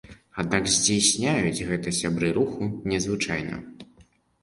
[0.43, 3.65] Аднак здзяйсняюць гэта сябры руху незвычайна.